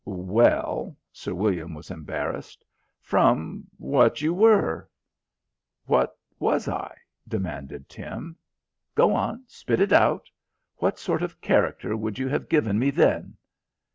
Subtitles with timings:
[0.03, 2.65] "Well" Sir William was embarrassed.
[3.01, 4.89] "From what you were."
[5.85, 8.35] "What was I?" demanded Tim.
[8.95, 10.27] "Go on, spit it out.
[10.77, 13.37] What sort of character would you have given me then?"